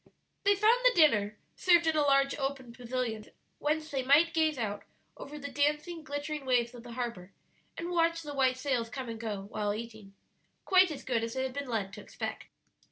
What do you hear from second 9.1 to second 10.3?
go, while eating